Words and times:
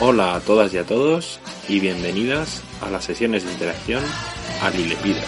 Hola 0.00 0.36
a 0.36 0.40
todas 0.40 0.72
y 0.72 0.78
a 0.78 0.84
todos 0.84 1.40
y 1.68 1.80
bienvenidas 1.80 2.62
a 2.80 2.88
las 2.88 3.04
sesiones 3.04 3.44
de 3.44 3.52
interacción 3.52 4.02
a 4.62 4.70
Lilepidas. 4.70 5.24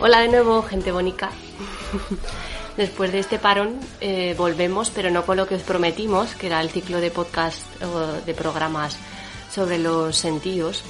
Hola 0.00 0.20
de 0.20 0.28
nuevo, 0.28 0.62
gente 0.62 0.90
bonita. 0.90 1.30
Después 2.76 3.12
de 3.12 3.20
este 3.20 3.38
parón 3.38 3.78
eh, 4.00 4.34
volvemos, 4.36 4.90
pero 4.90 5.10
no 5.10 5.24
con 5.24 5.36
lo 5.36 5.46
que 5.46 5.54
os 5.54 5.62
prometimos, 5.62 6.34
que 6.34 6.48
era 6.48 6.60
el 6.60 6.70
ciclo 6.70 7.00
de 7.00 7.12
podcast 7.12 7.62
o 7.82 8.20
de 8.26 8.34
programas 8.34 8.98
sobre 9.50 9.78
los 9.78 10.16
sentidos 10.16 10.82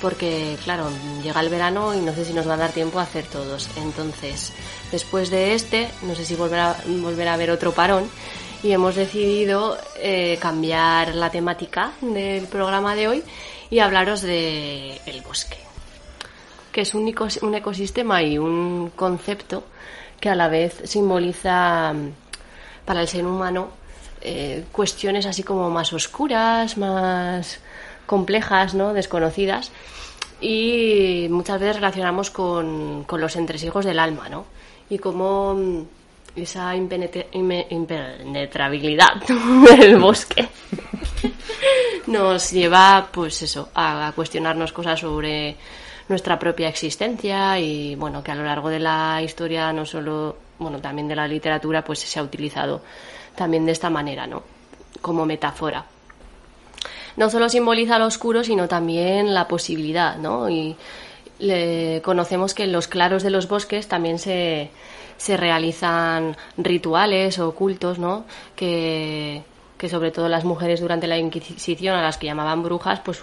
porque 0.00 0.56
claro, 0.64 0.88
llega 1.22 1.40
el 1.40 1.48
verano 1.48 1.94
y 1.94 1.98
no 1.98 2.14
sé 2.14 2.24
si 2.24 2.32
nos 2.32 2.48
va 2.48 2.54
a 2.54 2.58
dar 2.58 2.72
tiempo 2.72 2.98
a 2.98 3.02
hacer 3.02 3.24
todos. 3.26 3.68
Entonces, 3.76 4.52
después 4.90 5.30
de 5.30 5.54
este, 5.54 5.90
no 6.02 6.14
sé 6.14 6.24
si 6.24 6.34
volverá, 6.34 6.76
volverá 6.86 7.32
a 7.32 7.34
haber 7.34 7.50
otro 7.50 7.72
parón 7.72 8.08
y 8.62 8.72
hemos 8.72 8.94
decidido 8.94 9.78
eh, 9.96 10.38
cambiar 10.40 11.14
la 11.14 11.30
temática 11.30 11.92
del 12.00 12.46
programa 12.46 12.94
de 12.94 13.08
hoy 13.08 13.22
y 13.70 13.78
hablaros 13.78 14.22
de 14.22 15.00
el 15.06 15.22
bosque, 15.22 15.58
que 16.72 16.82
es 16.82 16.94
un, 16.94 17.14
un 17.42 17.54
ecosistema 17.54 18.22
y 18.22 18.38
un 18.38 18.90
concepto 18.94 19.64
que 20.20 20.28
a 20.28 20.34
la 20.34 20.48
vez 20.48 20.82
simboliza 20.84 21.94
para 22.84 23.00
el 23.00 23.08
ser 23.08 23.24
humano 23.24 23.70
eh, 24.22 24.64
cuestiones 24.70 25.24
así 25.24 25.42
como 25.42 25.70
más 25.70 25.92
oscuras, 25.94 26.76
más 26.76 27.58
complejas, 28.10 28.74
¿no? 28.74 28.92
desconocidas 28.92 29.70
y 30.40 31.28
muchas 31.30 31.60
veces 31.60 31.76
relacionamos 31.76 32.32
con, 32.32 33.04
con 33.04 33.20
los 33.20 33.36
entresijos 33.36 33.84
del 33.84 34.00
alma, 34.00 34.28
¿no? 34.28 34.46
Y 34.88 34.98
cómo 34.98 35.54
mm, 35.54 35.82
esa 36.34 36.74
impenetrabilidad 36.74 39.14
del 39.78 39.98
bosque 39.98 40.48
nos 42.08 42.50
lleva, 42.50 43.06
pues 43.12 43.42
eso, 43.42 43.68
a, 43.76 44.10
cuestionarnos 44.16 44.72
cosas 44.72 44.98
sobre 44.98 45.54
nuestra 46.08 46.36
propia 46.36 46.68
existencia 46.68 47.60
y, 47.60 47.94
bueno, 47.94 48.24
que 48.24 48.32
a 48.32 48.34
lo 48.34 48.42
largo 48.42 48.70
de 48.70 48.80
la 48.80 49.22
historia, 49.22 49.72
no 49.72 49.86
solo, 49.86 50.36
bueno, 50.58 50.80
también 50.80 51.06
de 51.06 51.14
la 51.14 51.28
literatura, 51.28 51.84
pues 51.84 52.00
se 52.00 52.18
ha 52.18 52.24
utilizado 52.24 52.82
también 53.36 53.64
de 53.64 53.70
esta 53.70 53.88
manera, 53.88 54.26
¿no? 54.26 54.42
Como 55.00 55.24
metáfora 55.24 55.86
no 57.20 57.28
solo 57.28 57.50
simboliza 57.50 57.98
lo 57.98 58.06
oscuro, 58.06 58.42
sino 58.42 58.66
también 58.66 59.34
la 59.34 59.46
posibilidad, 59.46 60.16
¿no? 60.16 60.48
Y 60.48 60.74
conocemos 62.02 62.54
que 62.54 62.64
en 62.64 62.72
los 62.72 62.88
claros 62.88 63.22
de 63.22 63.28
los 63.28 63.46
bosques 63.46 63.88
también 63.88 64.18
se, 64.18 64.70
se 65.18 65.36
realizan 65.36 66.34
rituales 66.56 67.38
o 67.38 67.54
cultos, 67.54 67.98
¿no? 67.98 68.24
Que, 68.56 69.42
que 69.76 69.90
sobre 69.90 70.12
todo 70.12 70.30
las 70.30 70.46
mujeres 70.46 70.80
durante 70.80 71.06
la 71.06 71.18
Inquisición, 71.18 71.94
a 71.94 72.00
las 72.00 72.16
que 72.16 72.24
llamaban 72.24 72.62
brujas, 72.62 73.00
pues 73.00 73.20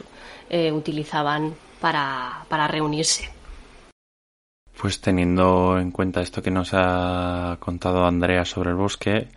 eh, 0.52 0.72
utilizaban 0.72 1.56
para, 1.81 2.46
para 2.50 2.68
reunirse. 2.68 3.31
Pues 4.80 5.02
teniendo 5.02 5.80
en 5.80 5.90
cuenta 5.90 6.22
esto 6.22 6.44
que 6.44 6.52
nos 6.52 6.69
ha 6.74 7.57
contado 7.59 8.06
Andrea 8.06 8.46
sobre 8.46 8.69
el 8.69 8.75
bosque, 8.75 9.28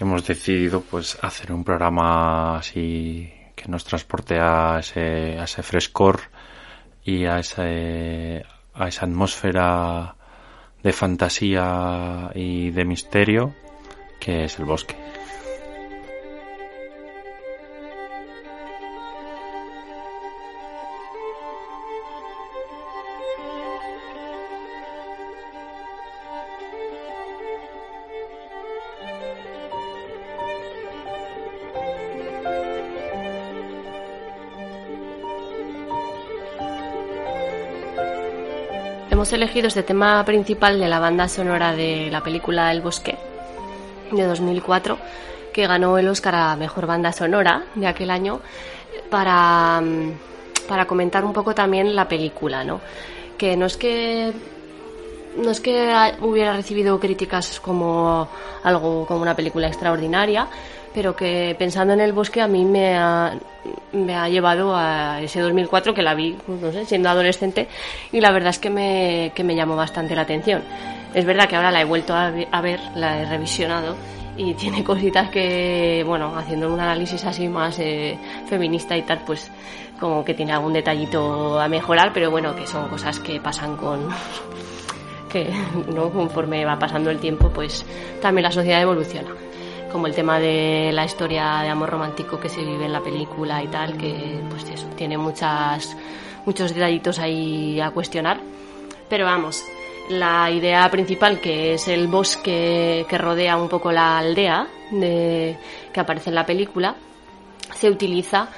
hemos 0.00 0.26
decidido 0.26 0.80
pues 0.80 1.16
hacer 1.22 1.52
un 1.52 1.62
programa 1.62 2.56
así 2.56 3.32
que 3.62 3.70
nos 3.70 3.84
transporte 3.84 4.38
a 4.40 4.80
ese, 4.80 5.62
frescor 5.62 6.20
y 7.04 7.26
a, 7.26 7.38
ese, 7.38 8.44
a 8.74 8.88
esa 8.88 9.06
atmósfera 9.06 10.16
de 10.82 10.92
fantasía 10.92 12.30
y 12.34 12.70
de 12.70 12.84
misterio 12.84 13.54
que 14.18 14.44
es 14.44 14.58
el 14.58 14.64
bosque. 14.64 14.96
Hemos 39.22 39.32
elegido 39.34 39.68
este 39.68 39.84
tema 39.84 40.24
principal 40.24 40.80
de 40.80 40.88
la 40.88 40.98
banda 40.98 41.28
sonora 41.28 41.76
de 41.76 42.08
la 42.10 42.24
película 42.24 42.72
El 42.72 42.80
Bosque 42.80 43.16
de 44.10 44.24
2004, 44.24 44.98
que 45.52 45.68
ganó 45.68 45.96
el 45.96 46.08
Oscar 46.08 46.34
a 46.34 46.56
Mejor 46.56 46.86
Banda 46.86 47.12
Sonora 47.12 47.62
de 47.76 47.86
aquel 47.86 48.10
año, 48.10 48.40
para, 49.10 49.80
mm, 49.80 50.66
para 50.66 50.86
comentar 50.86 51.24
un 51.24 51.32
poco 51.32 51.54
también 51.54 51.94
la 51.94 52.08
película, 52.08 52.64
¿no? 52.64 52.80
Que 53.38 53.56
no 53.56 53.66
es 53.66 53.76
que 53.76 54.32
no 55.36 55.50
es 55.50 55.60
que 55.60 55.92
hubiera 56.20 56.54
recibido 56.54 56.98
críticas 56.98 57.60
como 57.60 58.28
algo 58.62 59.06
como 59.06 59.22
una 59.22 59.34
película 59.34 59.68
extraordinaria, 59.68 60.48
pero 60.94 61.16
que 61.16 61.56
pensando 61.58 61.94
en 61.94 62.00
el 62.00 62.12
bosque 62.12 62.40
a 62.40 62.48
mí 62.48 62.64
me 62.64 62.96
ha, 62.96 63.38
llevado 64.28 64.74
a 64.76 65.20
ese 65.20 65.40
2004 65.40 65.94
que 65.94 66.02
la 66.02 66.14
vi, 66.14 66.36
no 66.46 66.72
sé, 66.72 66.84
siendo 66.84 67.08
adolescente 67.08 67.68
y 68.12 68.20
la 68.20 68.30
verdad 68.32 68.50
es 68.50 68.58
que 68.58 68.70
me, 68.70 69.32
que 69.34 69.44
me 69.44 69.54
llamó 69.54 69.76
bastante 69.76 70.14
la 70.14 70.22
atención. 70.22 70.62
Es 71.14 71.24
verdad 71.24 71.48
que 71.48 71.56
ahora 71.56 71.70
la 71.70 71.80
he 71.80 71.84
vuelto 71.84 72.14
a, 72.14 72.30
ver, 72.30 72.80
la 72.94 73.20
he 73.20 73.26
revisionado 73.26 73.96
y 74.36 74.54
tiene 74.58 74.84
cositas 74.84 75.30
que, 75.30 76.04
bueno, 76.06 76.36
haciendo 76.36 76.72
un 76.72 76.80
análisis 76.80 77.24
así 77.24 77.48
más 77.48 77.78
eh, 77.78 78.18
feminista 78.48 78.96
y 78.96 79.02
tal, 79.02 79.22
pues 79.26 79.50
como 79.98 80.24
que 80.24 80.34
tiene 80.34 80.52
algún 80.52 80.72
detallito 80.72 81.60
a 81.60 81.68
mejorar, 81.68 82.12
pero 82.12 82.30
bueno, 82.30 82.56
que 82.56 82.66
son 82.66 82.88
cosas 82.88 83.20
que 83.20 83.40
pasan 83.40 83.76
con 83.76 84.08
que 85.32 85.50
no 85.94 86.10
conforme 86.10 86.64
va 86.64 86.78
pasando 86.78 87.10
el 87.10 87.18
tiempo, 87.18 87.48
pues 87.48 87.84
también 88.20 88.44
la 88.44 88.52
sociedad 88.52 88.82
evoluciona 88.82 89.30
como 89.92 90.06
el 90.06 90.14
tema 90.14 90.40
de 90.40 90.90
la 90.92 91.04
historia 91.04 91.60
de 91.62 91.68
amor 91.68 91.90
romántico 91.90 92.40
que 92.40 92.48
se 92.48 92.64
vive 92.64 92.86
en 92.86 92.92
la 92.92 93.02
película 93.02 93.62
y 93.62 93.68
tal, 93.68 93.98
que 93.98 94.40
pues 94.48 94.64
eso, 94.70 94.86
tiene 94.96 95.18
muchas, 95.18 95.94
muchos 96.46 96.74
detallitos 96.74 97.18
ahí 97.18 97.78
a 97.78 97.90
cuestionar. 97.90 98.40
Pero 99.10 99.26
vamos, 99.26 99.62
la 100.08 100.50
idea 100.50 100.90
principal, 100.90 101.40
que 101.40 101.74
es 101.74 101.88
el 101.88 102.08
bosque 102.08 103.04
que 103.06 103.18
rodea 103.18 103.58
un 103.58 103.68
poco 103.68 103.92
la 103.92 104.18
aldea 104.18 104.66
de, 104.90 105.58
que 105.92 106.00
aparece 106.00 106.30
en 106.30 106.36
la 106.36 106.46
película, 106.46 106.94
se 107.74 107.90
utiliza 107.90 108.48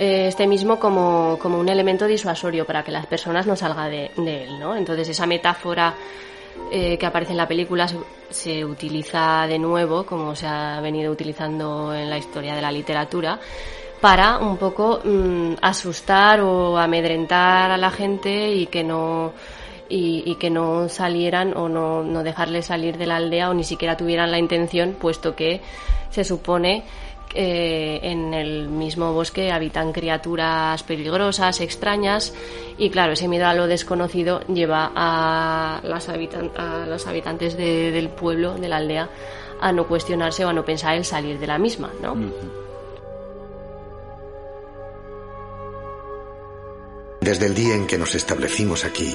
eh, 0.00 0.28
este 0.28 0.46
mismo 0.46 0.80
como, 0.80 1.38
como, 1.38 1.58
un 1.58 1.68
elemento 1.68 2.06
disuasorio 2.06 2.64
para 2.64 2.82
que 2.82 2.90
las 2.90 3.04
personas 3.04 3.46
no 3.46 3.54
salgan 3.54 3.90
de, 3.90 4.10
de 4.16 4.44
él, 4.44 4.58
¿no? 4.58 4.74
Entonces 4.74 5.06
esa 5.10 5.26
metáfora 5.26 5.94
eh, 6.72 6.96
que 6.96 7.04
aparece 7.04 7.32
en 7.32 7.36
la 7.36 7.46
película 7.46 7.86
se, 8.30 8.64
utiliza 8.64 9.46
de 9.46 9.58
nuevo, 9.58 10.06
como 10.06 10.34
se 10.34 10.46
ha 10.46 10.80
venido 10.80 11.12
utilizando 11.12 11.94
en 11.94 12.08
la 12.08 12.16
historia 12.16 12.54
de 12.54 12.62
la 12.62 12.72
literatura, 12.72 13.38
para 14.00 14.38
un 14.38 14.56
poco 14.56 15.00
mm, 15.04 15.54
asustar 15.60 16.40
o 16.40 16.78
amedrentar 16.78 17.70
a 17.70 17.76
la 17.76 17.90
gente 17.90 18.54
y 18.54 18.66
que 18.66 18.82
no 18.82 19.32
y, 19.92 20.36
que 20.36 20.48
no 20.48 20.88
salieran 20.88 21.54
o 21.56 21.68
no, 21.68 22.02
no 22.04 22.22
dejarles 22.22 22.66
salir 22.66 22.96
de 22.96 23.06
la 23.06 23.16
aldea 23.16 23.50
o 23.50 23.54
ni 23.54 23.64
siquiera 23.64 23.98
tuvieran 23.98 24.30
la 24.30 24.38
intención, 24.38 24.96
puesto 24.98 25.34
que 25.34 25.60
se 26.10 26.24
supone 26.24 26.84
eh, 27.34 28.00
en 28.02 28.34
el 28.34 28.68
mismo 28.68 29.12
bosque 29.12 29.52
habitan 29.52 29.92
criaturas 29.92 30.82
peligrosas, 30.82 31.60
extrañas, 31.60 32.34
y 32.76 32.90
claro, 32.90 33.12
ese 33.12 33.28
miedo 33.28 33.46
a 33.46 33.54
lo 33.54 33.66
desconocido 33.66 34.40
lleva 34.46 34.90
a, 34.94 35.80
las 35.84 36.08
a 36.08 36.86
los 36.86 37.06
habitantes 37.06 37.56
del 37.56 38.08
pueblo, 38.08 38.54
de 38.54 38.68
la 38.68 38.78
aldea, 38.78 39.08
a 39.60 39.72
no 39.72 39.86
cuestionarse 39.86 40.44
o 40.44 40.48
a 40.48 40.52
no 40.52 40.64
pensar 40.64 40.96
en 40.96 41.04
salir 41.04 41.38
de 41.38 41.46
la 41.46 41.58
misma, 41.58 41.92
¿no? 42.02 42.16
Desde 47.20 47.46
el 47.46 47.54
día 47.54 47.74
en 47.74 47.86
que 47.86 47.98
nos 47.98 48.14
establecimos 48.14 48.84
aquí, 48.84 49.14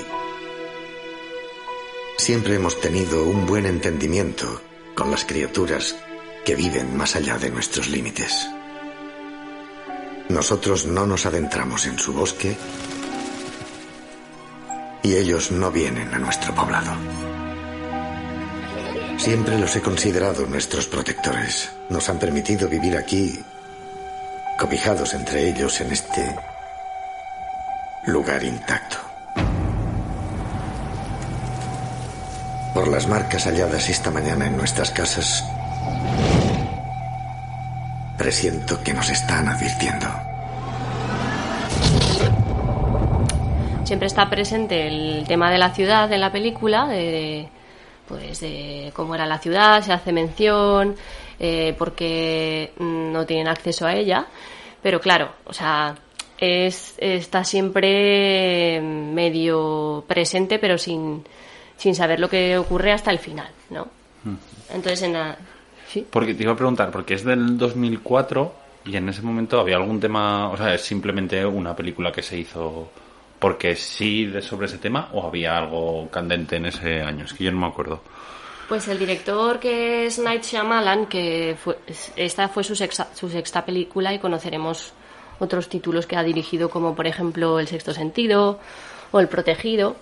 siempre 2.18 2.56
hemos 2.56 2.79
tenido 2.79 3.23
un 3.23 3.45
buen 3.45 3.65
entendimiento 3.65 4.61
con 4.94 5.11
las 5.11 5.25
criaturas 5.25 5.95
que 6.45 6.56
viven 6.56 6.95
más 6.95 7.15
allá 7.15 7.39
de 7.39 7.50
nuestros 7.50 7.89
límites. 7.89 8.47
Nosotros 10.30 10.86
no 10.86 11.07
nos 11.07 11.25
adentramos 11.25 11.88
en 11.88 11.97
su 11.97 12.13
bosque 12.13 12.56
y 15.01 15.15
ellos 15.15 15.51
no 15.51 15.71
vienen 15.71 16.13
a 16.13 16.19
nuestro 16.19 16.53
poblado. 16.53 16.94
Siempre 19.18 19.57
los 19.57 19.75
he 19.75 19.81
considerado 19.81 20.45
nuestros 20.45 20.86
protectores. 20.86 21.71
Nos 21.89 22.09
han 22.09 22.19
permitido 22.19 22.68
vivir 22.68 22.95
aquí, 22.95 23.39
cobijados 24.59 25.13
entre 25.15 25.50
ellos 25.50 25.81
en 25.81 25.92
este 25.92 26.36
lugar 28.06 28.44
intacto. 28.44 28.97
Por 32.74 32.88
las 32.88 33.07
marcas 33.07 33.45
halladas 33.45 33.89
esta 33.89 34.12
mañana 34.12 34.47
en 34.47 34.57
nuestras 34.57 34.92
casas, 34.92 35.44
Presiento 38.25 38.81
que 38.83 38.92
nos 38.92 39.07
están 39.12 39.48
advirtiendo. 39.48 40.07
Siempre 43.83 44.07
está 44.07 44.27
presente 44.31 44.88
el 44.88 45.25
tema 45.27 45.51
de 45.51 45.60
la 45.60 45.75
ciudad 45.75 46.12
en 46.12 46.22
la 46.22 46.31
película, 46.31 46.88
de, 46.88 47.48
pues 48.07 48.39
de 48.39 48.92
cómo 48.95 49.13
era 49.13 49.27
la 49.27 49.38
ciudad, 49.38 49.83
se 49.83 49.94
hace 49.94 50.12
mención, 50.12 50.95
eh, 51.39 51.75
porque 51.77 52.74
no 52.80 53.27
tienen 53.27 53.48
acceso 53.48 53.86
a 53.86 53.94
ella. 53.94 54.25
Pero 54.81 55.00
claro, 55.00 55.31
o 55.45 55.54
sea, 55.54 55.94
es, 56.39 56.95
está 56.98 57.44
siempre 57.44 58.81
medio 58.81 60.04
presente, 60.07 60.57
pero 60.57 60.80
sin, 60.80 61.24
sin 61.78 61.94
saber 61.94 62.19
lo 62.19 62.28
que 62.28 62.57
ocurre 62.57 62.92
hasta 62.92 63.12
el 63.12 63.19
final, 63.19 63.51
¿no? 63.69 63.88
Entonces, 64.74 65.04
en 65.04 65.13
la, 65.13 65.38
porque 66.03 66.33
te 66.33 66.44
iba 66.44 66.53
a 66.53 66.56
preguntar, 66.56 66.92
porque 66.92 67.13
es 67.13 67.24
del 67.24 67.57
2004 67.57 68.53
y 68.86 68.95
en 68.95 69.09
ese 69.09 69.21
momento 69.21 69.59
había 69.59 69.77
algún 69.77 70.00
tema, 70.00 70.50
o 70.50 70.57
sea, 70.57 70.74
es 70.74 70.81
simplemente 70.81 71.45
una 71.45 71.75
película 71.75 72.12
que 72.12 72.21
se 72.21 72.38
hizo 72.38 72.89
porque 73.39 73.75
sí 73.75 74.25
de 74.25 74.42
sobre 74.42 74.68
ese 74.68 74.77
tema 74.77 75.09
o 75.13 75.25
había 75.25 75.57
algo 75.57 76.09
candente 76.09 76.56
en 76.56 76.68
ese 76.68 77.01
año, 77.01 77.25
es 77.25 77.33
que 77.33 77.44
yo 77.44 77.51
no 77.51 77.59
me 77.59 77.68
acuerdo. 77.68 78.01
Pues 78.68 78.88
el 78.88 78.97
director 78.97 79.59
que 79.59 80.07
es 80.07 80.18
Night 80.18 80.44
Shyamalan, 80.44 81.06
que 81.06 81.56
fue, 81.62 81.77
esta 82.15 82.47
fue 82.47 82.63
su 82.63 82.75
sexta, 82.75 83.09
su 83.13 83.30
sexta 83.30 83.63
película 83.63 84.13
y 84.13 84.19
conoceremos 84.19 84.94
otros 85.39 85.69
títulos 85.69 86.07
que 86.07 86.15
ha 86.15 86.24
dirigido 86.24 86.69
como 86.69 86.95
por 86.95 87.07
ejemplo 87.07 87.59
El 87.59 87.68
sexto 87.68 87.94
sentido 87.94 88.59
o 89.12 89.19
El 89.19 89.27
protegido 89.27 89.95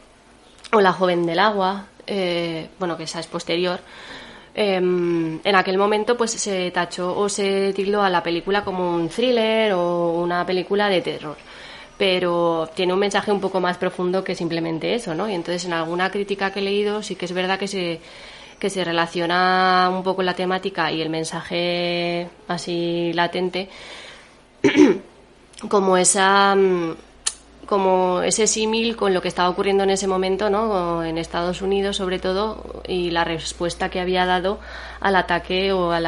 o 0.72 0.80
La 0.80 0.94
joven 0.94 1.26
del 1.26 1.40
agua, 1.40 1.88
eh, 2.08 2.70
bueno 2.80 2.98
que 2.98 3.04
esa 3.04 3.20
es 3.20 3.28
posterior. 3.28 3.80
Em, 4.56 5.40
en 5.44 5.56
aquel 5.56 5.78
momento 5.80 6.16
pues 6.16 6.32
se 6.32 6.70
tachó 6.70 7.18
o 7.18 7.28
se 7.28 7.74
tildó 7.74 8.04
a 8.04 8.10
la 8.10 8.22
película 8.22 8.64
como 8.64 8.94
un 8.94 9.10
thriller 9.10 9.74
o 9.74 10.22
una 10.22 10.46
película 10.46 10.90
de 10.90 11.02
terror 11.02 11.38
pero 11.98 12.70
tiene 12.76 12.94
un 12.94 13.00
mensaje 13.00 13.32
un 13.32 13.40
poco 13.40 13.60
más 13.60 13.78
profundo 13.78 14.24
que 14.24 14.36
simplemente 14.36 14.94
eso, 14.96 15.14
¿no? 15.16 15.30
Y 15.30 15.34
entonces 15.34 15.66
en 15.66 15.74
alguna 15.74 16.12
crítica 16.12 16.52
que 16.52 16.60
he 16.60 16.64
leído 16.64 17.04
sí 17.04 17.16
que 17.16 17.26
es 17.26 17.34
verdad 17.34 17.58
que 17.60 17.68
se 17.68 18.00
que 18.60 18.70
se 18.70 18.84
relaciona 18.84 19.90
un 19.92 20.04
poco 20.04 20.24
la 20.24 20.36
temática 20.36 20.92
y 20.92 21.02
el 21.02 21.10
mensaje 21.10 22.30
así 22.48 23.12
latente 23.14 23.70
como 25.70 25.98
esa 25.98 26.56
mm, 26.56 26.96
como 27.66 28.22
ese 28.22 28.48
símil 28.48 28.96
con 28.96 29.14
lo 29.14 29.22
que 29.22 29.28
estaba 29.28 29.50
ocurriendo 29.50 29.84
en 29.84 29.90
ese 29.90 30.08
momento, 30.08 30.50
¿no? 30.50 31.04
En 31.04 31.18
Estados 31.18 31.62
Unidos, 31.62 31.98
sobre 31.98 32.20
todo, 32.20 32.84
y 32.88 33.12
la 33.12 33.24
respuesta 33.24 33.90
que 33.90 34.00
había 34.00 34.26
dado 34.26 34.60
al 35.00 35.16
ataque 35.16 35.72
o 35.72 35.92
al 35.92 36.06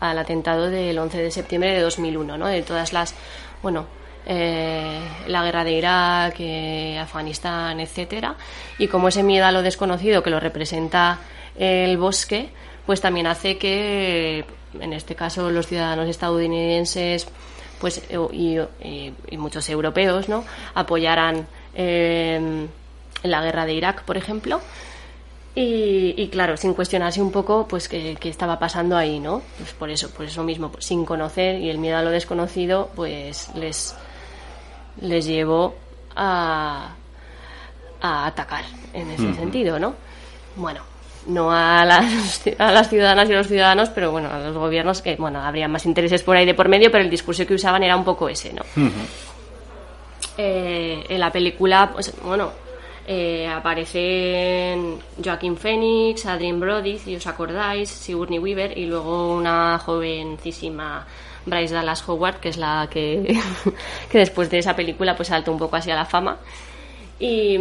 atentado 0.00 0.70
del 0.70 0.98
11 0.98 1.22
de 1.22 1.30
septiembre 1.30 1.72
de 1.72 1.80
2001, 1.80 2.38
¿no? 2.38 2.46
De 2.46 2.62
todas 2.62 2.92
las, 2.92 3.14
bueno, 3.62 3.86
eh, 4.26 5.00
la 5.28 5.44
guerra 5.44 5.62
de 5.64 5.72
Irak, 5.72 6.34
eh, 6.40 6.98
Afganistán, 6.98 7.78
etcétera, 7.80 8.34
y 8.78 8.88
como 8.88 9.08
ese 9.08 9.22
miedo 9.22 9.46
a 9.46 9.52
lo 9.52 9.62
desconocido 9.62 10.22
que 10.22 10.30
lo 10.30 10.40
representa 10.40 11.20
el 11.56 11.96
bosque, 11.96 12.50
pues 12.84 13.00
también 13.00 13.26
hace 13.26 13.58
que, 13.58 14.44
en 14.80 14.92
este 14.92 15.14
caso, 15.14 15.50
los 15.50 15.66
ciudadanos 15.66 16.08
estadounidenses 16.08 17.28
pues 17.80 18.02
y, 18.10 18.58
muchos 19.36 19.68
europeos 19.68 20.28
no 20.28 20.44
apoyaran 20.74 21.46
eh, 21.74 22.66
la 23.22 23.42
guerra 23.42 23.66
de 23.66 23.74
Irak 23.74 24.04
por 24.04 24.16
ejemplo. 24.16 24.60
Y, 25.58 26.28
claro 26.28 26.58
sin 26.58 26.74
cuestionarse 26.74 27.22
un 27.22 27.32
poco 27.32 27.66
pues 27.66 27.88
qué, 27.88 28.18
estaba 28.24 28.58
pasando 28.58 28.94
ahí 28.94 29.20
no 29.20 29.40
pues 29.56 29.72
por 29.72 29.88
eso 29.88 30.10
por 30.10 30.26
eso 30.26 30.42
mismo 30.44 30.70
pues, 30.70 30.84
sin 30.84 31.06
conocer 31.06 31.58
y 31.60 31.70
el 31.70 31.78
miedo 31.78 31.96
a 31.96 32.02
lo 32.02 32.10
desconocido 32.10 32.90
pues 32.94 33.48
les 33.54 33.94
les 35.00 35.24
llevó 35.24 35.74
a 36.14 36.94
a 38.02 38.26
atacar 38.26 38.66
en 38.92 39.10
ese 39.10 39.32
sentido 39.32 39.78
no 39.78 39.94
bueno 40.56 40.95
no 41.26 41.50
a 41.52 41.84
las, 41.84 42.42
a 42.58 42.72
las 42.72 42.88
ciudadanas 42.88 43.28
y 43.28 43.32
a 43.32 43.36
los 43.36 43.48
ciudadanos, 43.48 43.90
pero 43.90 44.10
bueno, 44.10 44.30
a 44.30 44.38
los 44.38 44.56
gobiernos 44.56 45.02
que, 45.02 45.16
bueno, 45.16 45.40
habría 45.40 45.68
más 45.68 45.86
intereses 45.86 46.22
por 46.22 46.36
ahí 46.36 46.46
de 46.46 46.54
por 46.54 46.68
medio, 46.68 46.90
pero 46.90 47.04
el 47.04 47.10
discurso 47.10 47.46
que 47.46 47.54
usaban 47.54 47.82
era 47.82 47.96
un 47.96 48.04
poco 48.04 48.28
ese, 48.28 48.52
¿no? 48.52 48.62
Eh, 50.38 51.04
en 51.08 51.20
la 51.20 51.30
película, 51.30 51.90
pues 51.92 52.12
bueno, 52.22 52.52
eh, 53.06 53.46
aparecen 53.48 54.98
Joaquín 55.22 55.56
Phoenix, 55.56 56.26
Adrien 56.26 56.60
Brody, 56.60 56.98
si 56.98 57.16
os 57.16 57.26
acordáis, 57.26 57.88
Sigourney 57.88 58.38
Weaver 58.38 58.76
y 58.76 58.86
luego 58.86 59.36
una 59.36 59.78
jovencísima 59.78 61.06
Bryce 61.46 61.74
Dallas 61.74 62.06
Howard, 62.08 62.40
que 62.40 62.48
es 62.48 62.56
la 62.56 62.88
que, 62.90 63.40
que 64.10 64.18
después 64.18 64.50
de 64.50 64.58
esa 64.58 64.74
película 64.74 65.16
pues 65.16 65.28
saltó 65.28 65.52
un 65.52 65.58
poco 65.58 65.76
hacia 65.76 65.94
la 65.94 66.04
fama. 66.04 66.38
Y 67.18 67.58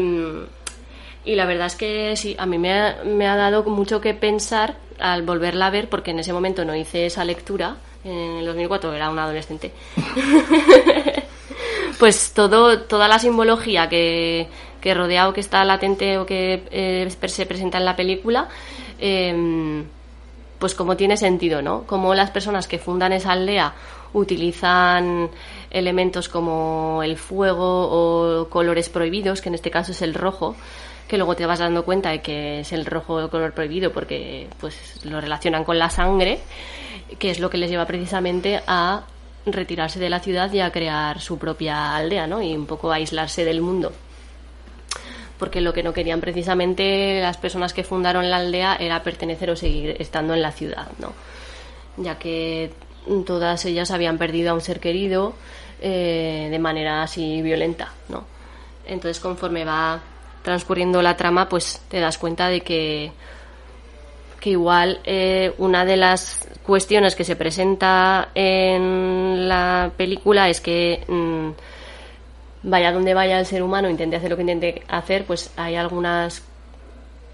y 1.25 1.35
la 1.35 1.45
verdad 1.45 1.67
es 1.67 1.75
que 1.75 2.15
sí, 2.15 2.35
a 2.37 2.45
mí 2.45 2.57
me 2.57 2.73
ha, 2.73 3.03
me 3.03 3.27
ha 3.27 3.35
dado 3.35 3.63
mucho 3.63 3.99
que 3.99 4.13
pensar 4.13 4.77
al 4.99 5.23
volverla 5.23 5.67
a 5.67 5.71
ver, 5.71 5.89
porque 5.89 6.11
en 6.11 6.19
ese 6.19 6.33
momento 6.33 6.63
no 6.63 6.75
hice 6.75 7.07
esa 7.07 7.25
lectura, 7.25 7.77
en 8.03 8.37
el 8.37 8.45
2004 8.45 8.93
era 8.93 9.09
un 9.09 9.19
adolescente. 9.19 9.71
pues 11.99 12.31
todo, 12.33 12.81
toda 12.81 13.07
la 13.07 13.19
simbología 13.19 13.89
que, 13.89 14.47
que 14.79 14.93
rodea 14.93 15.27
o 15.27 15.33
que 15.33 15.41
está 15.41 15.65
latente 15.65 16.17
o 16.19 16.25
que 16.25 16.63
eh, 16.69 17.09
se 17.27 17.45
presenta 17.47 17.79
en 17.79 17.85
la 17.85 17.95
película, 17.95 18.47
em, 18.99 19.83
pues 20.59 20.75
como 20.75 20.95
tiene 20.95 21.17
sentido, 21.17 21.61
¿no? 21.61 21.83
Como 21.87 22.13
las 22.13 22.29
personas 22.29 22.67
que 22.67 22.77
fundan 22.77 23.11
esa 23.13 23.31
aldea 23.31 23.73
utilizan 24.13 25.29
elementos 25.71 26.29
como 26.29 27.01
el 27.03 27.17
fuego 27.17 27.89
o 27.89 28.49
colores 28.49 28.89
prohibidos, 28.89 29.41
que 29.41 29.49
en 29.49 29.55
este 29.55 29.71
caso 29.71 29.91
es 29.91 30.01
el 30.01 30.13
rojo, 30.13 30.55
que 31.07 31.17
luego 31.17 31.35
te 31.35 31.45
vas 31.45 31.59
dando 31.59 31.85
cuenta 31.85 32.09
de 32.09 32.21
que 32.21 32.61
es 32.61 32.71
el 32.73 32.85
rojo 32.85 33.29
color 33.29 33.53
prohibido 33.53 33.91
porque 33.91 34.47
pues 34.59 35.05
lo 35.05 35.21
relacionan 35.21 35.63
con 35.63 35.77
la 35.77 35.89
sangre, 35.89 36.39
que 37.19 37.29
es 37.29 37.39
lo 37.39 37.49
que 37.49 37.57
les 37.57 37.69
lleva 37.69 37.85
precisamente 37.85 38.61
a 38.65 39.03
retirarse 39.45 39.99
de 39.99 40.09
la 40.09 40.19
ciudad 40.19 40.51
y 40.51 40.59
a 40.59 40.71
crear 40.71 41.21
su 41.21 41.37
propia 41.37 41.95
aldea, 41.95 42.25
¿no? 42.25 42.41
Y 42.41 42.55
un 42.55 42.65
poco 42.65 42.91
aislarse 42.91 43.45
del 43.45 43.61
mundo. 43.61 43.93
Porque 45.37 45.61
lo 45.61 45.73
que 45.73 45.83
no 45.83 45.93
querían 45.93 46.21
precisamente 46.21 47.19
las 47.21 47.37
personas 47.37 47.73
que 47.73 47.83
fundaron 47.83 48.29
la 48.29 48.37
aldea 48.37 48.75
era 48.79 49.03
pertenecer 49.03 49.51
o 49.51 49.55
seguir 49.55 49.97
estando 49.99 50.33
en 50.33 50.41
la 50.41 50.51
ciudad, 50.51 50.87
¿no? 50.97 51.13
Ya 51.97 52.17
que 52.17 52.71
todas 53.25 53.63
ellas 53.65 53.91
habían 53.91 54.17
perdido 54.17 54.51
a 54.51 54.53
un 54.55 54.61
ser 54.61 54.79
querido 54.79 55.35
eh, 55.81 56.47
de 56.49 56.59
manera 56.59 57.03
así 57.03 57.41
violenta, 57.41 57.91
¿no? 58.09 58.25
Entonces, 58.87 59.19
conforme 59.19 59.65
va 59.65 60.01
transcurriendo 60.45 61.01
la 61.01 61.17
trama, 61.17 61.49
pues 61.49 61.81
te 61.89 61.99
das 61.99 62.17
cuenta 62.17 62.47
de 62.47 62.61
que, 62.61 63.11
que 64.39 64.51
igual 64.51 65.01
eh, 65.03 65.53
una 65.57 65.83
de 65.83 65.97
las 65.97 66.47
cuestiones 66.63 67.15
que 67.15 67.25
se 67.25 67.35
presenta 67.35 68.29
en 68.33 69.49
la 69.49 69.91
película 69.97 70.47
es 70.47 70.61
que 70.61 71.03
mm, 71.07 72.69
vaya 72.69 72.93
donde 72.93 73.13
vaya 73.13 73.39
el 73.39 73.45
ser 73.45 73.61
humano, 73.61 73.89
intente 73.89 74.15
hacer 74.15 74.29
lo 74.29 74.37
que 74.37 74.43
intente 74.43 74.83
hacer, 74.87 75.25
pues 75.25 75.51
hay 75.57 75.75
algunas, 75.75 76.43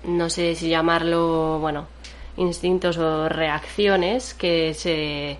no 0.05 0.29
sé 0.29 0.55
si 0.55 0.69
llamarlo, 0.69 1.59
bueno, 1.59 1.85
instintos 2.37 2.97
o 2.97 3.29
reacciones 3.29 4.33
que 4.33 4.73
se 4.73 5.37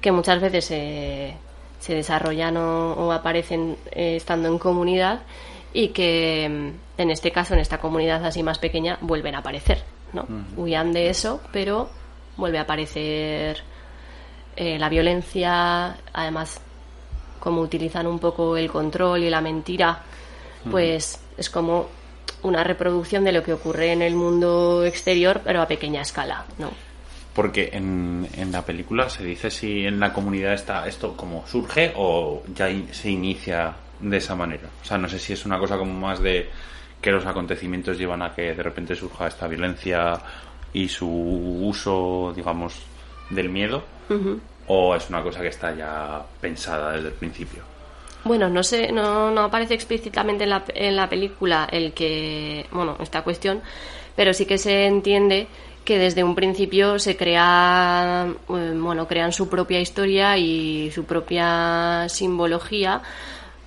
que 0.00 0.12
muchas 0.12 0.40
veces 0.40 0.64
se, 0.64 1.34
se 1.78 1.94
desarrollan 1.94 2.56
o, 2.56 3.12
aparecen 3.12 3.76
eh, 3.90 4.16
estando 4.16 4.48
en 4.48 4.58
comunidad 4.58 5.20
y 5.72 5.88
que 5.88 6.48
mm, 6.48 7.00
en 7.00 7.10
este 7.10 7.30
caso, 7.30 7.54
en 7.54 7.60
esta 7.60 7.78
comunidad 7.78 8.24
así 8.24 8.42
más 8.42 8.58
pequeña, 8.58 8.98
vuelven 9.00 9.34
a 9.34 9.38
aparecer. 9.38 9.82
¿no? 10.12 10.26
Huyan 10.56 10.92
de 10.92 11.08
eso, 11.08 11.40
pero 11.52 11.88
vuelve 12.36 12.58
a 12.58 12.62
aparecer 12.62 13.62
eh, 14.56 14.78
la 14.78 14.88
violencia, 14.88 15.96
además, 16.12 16.60
como 17.38 17.60
utilizan 17.60 18.06
un 18.06 18.18
poco 18.18 18.56
el 18.56 18.70
control 18.70 19.22
y 19.22 19.30
la 19.30 19.40
mentira, 19.40 20.02
pues 20.70 21.20
es 21.38 21.48
como 21.48 21.88
una 22.42 22.64
reproducción 22.64 23.24
de 23.24 23.32
lo 23.32 23.42
que 23.42 23.52
ocurre 23.52 23.92
en 23.92 24.02
el 24.02 24.14
mundo 24.14 24.84
exterior, 24.84 25.40
pero 25.44 25.62
a 25.62 25.66
pequeña 25.66 26.02
escala, 26.02 26.44
¿no? 26.58 26.70
Porque 27.34 27.70
en, 27.72 28.28
en 28.36 28.52
la 28.52 28.62
película 28.62 29.08
se 29.08 29.24
dice 29.24 29.50
si 29.50 29.86
en 29.86 30.00
la 30.00 30.12
comunidad 30.12 30.52
está 30.52 30.86
esto 30.86 31.16
como 31.16 31.46
surge 31.46 31.92
o 31.96 32.42
ya 32.54 32.68
se 32.92 33.10
inicia 33.10 33.74
de 34.00 34.16
esa 34.16 34.34
manera. 34.34 34.68
O 34.82 34.84
sea, 34.84 34.98
no 34.98 35.08
sé 35.08 35.18
si 35.18 35.32
es 35.32 35.44
una 35.44 35.58
cosa 35.58 35.76
como 35.76 35.92
más 35.92 36.20
de 36.20 36.48
que 37.00 37.10
los 37.10 37.24
acontecimientos 37.24 37.98
llevan 37.98 38.22
a 38.22 38.34
que 38.34 38.54
de 38.54 38.62
repente 38.62 38.94
surja 38.94 39.28
esta 39.28 39.46
violencia 39.48 40.20
y 40.72 40.88
su 40.88 41.08
uso, 41.08 42.32
digamos, 42.34 42.74
del 43.30 43.48
miedo, 43.48 43.82
o 44.66 44.94
es 44.94 45.08
una 45.08 45.22
cosa 45.22 45.40
que 45.40 45.48
está 45.48 45.74
ya 45.74 46.22
pensada 46.40 46.92
desde 46.92 47.08
el 47.08 47.14
principio. 47.14 47.62
Bueno, 48.24 48.48
no 48.48 48.62
sé, 48.62 48.92
no, 48.92 49.30
no 49.30 49.42
aparece 49.42 49.74
explícitamente 49.74 50.44
en 50.44 50.50
la, 50.50 50.64
en 50.74 50.94
la 50.94 51.08
película 51.08 51.66
el 51.70 51.92
que, 51.92 52.66
bueno, 52.70 52.96
esta 53.00 53.22
cuestión, 53.22 53.62
pero 54.14 54.34
sí 54.34 54.44
que 54.44 54.58
se 54.58 54.86
entiende 54.86 55.46
que 55.84 55.98
desde 55.98 56.22
un 56.22 56.34
principio 56.34 56.98
se 56.98 57.16
crea, 57.16 58.26
eh, 58.28 58.74
bueno, 58.76 59.08
crean 59.08 59.32
su 59.32 59.48
propia 59.48 59.80
historia 59.80 60.36
y 60.36 60.90
su 60.90 61.04
propia 61.04 62.06
simbología 62.08 63.00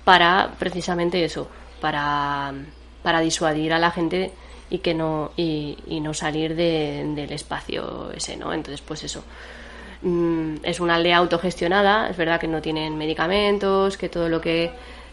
para 0.04 0.52
precisamente 0.58 1.24
eso, 1.24 1.48
para, 1.80 2.52
para 3.02 3.20
disuadir 3.20 3.72
a 3.72 3.78
la 3.78 3.90
gente 3.90 4.32
y 4.70 4.78
que 4.78 4.94
no 4.94 5.32
y, 5.36 5.76
no 6.02 6.14
salir 6.14 6.54
del 6.54 7.32
espacio 7.32 8.10
ese, 8.12 8.36
¿no? 8.36 8.52
Entonces, 8.52 8.80
pues 8.80 9.04
eso. 9.04 9.24
Mm, 10.02 10.56
es 10.62 10.80
una 10.80 10.96
aldea 10.96 11.16
autogestionada, 11.16 12.10
es 12.10 12.16
verdad 12.16 12.38
que 12.38 12.46
no 12.46 12.60
tienen 12.60 12.96
medicamentos, 12.96 13.96
que 13.96 14.10
todo 14.10 14.28
lo 14.28 14.40
que 14.40 14.70